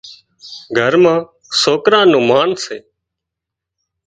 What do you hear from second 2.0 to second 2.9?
نُون مانَ سي